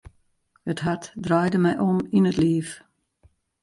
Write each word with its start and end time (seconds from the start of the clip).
It 0.71 0.79
hart 0.85 1.05
draaide 1.25 1.59
my 1.63 1.73
om 1.87 1.99
yn 2.17 2.29
it 2.31 2.37
liif. 2.41 2.69